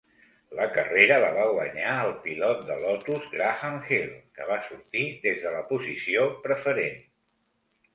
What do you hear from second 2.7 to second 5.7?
de Lotus Graham Hill, que va sortir des de la